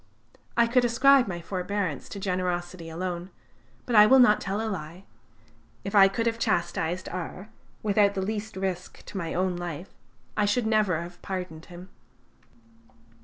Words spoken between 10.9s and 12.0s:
have pardoned him."